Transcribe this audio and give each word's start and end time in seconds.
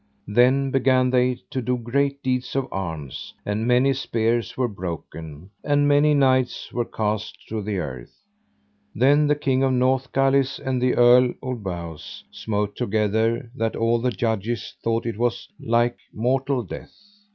Then 0.27 0.71
began 0.71 1.11
they 1.11 1.43
to 1.51 1.61
do 1.61 1.77
great 1.77 2.23
deeds 2.23 2.55
of 2.55 2.67
arms, 2.71 3.35
and 3.45 3.67
many 3.67 3.93
spears 3.93 4.57
were 4.57 4.67
broken, 4.67 5.51
and 5.63 5.87
many 5.87 6.15
knights 6.15 6.73
were 6.73 6.85
cast 6.85 7.47
to 7.49 7.61
the 7.61 7.77
earth. 7.77 8.19
Then 8.95 9.27
the 9.27 9.35
King 9.35 9.61
of 9.61 9.73
Northgalis 9.73 10.57
and 10.57 10.81
the 10.81 10.95
Earl 10.95 11.35
Ulbawes 11.43 12.23
smote 12.31 12.75
together 12.75 13.51
that 13.53 13.75
all 13.75 13.99
the 14.01 14.09
judges 14.09 14.73
thought 14.83 15.05
it 15.05 15.19
was 15.19 15.47
like 15.59 15.99
mortal 16.11 16.63
death. 16.63 16.95